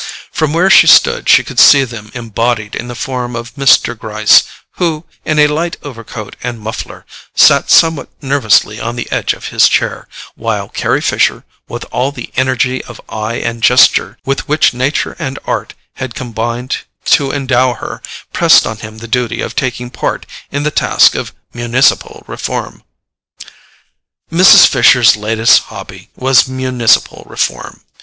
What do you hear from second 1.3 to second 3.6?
could see them embodied in the form of